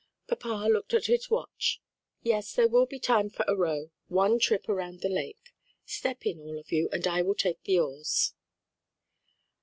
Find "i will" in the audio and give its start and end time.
7.05-7.35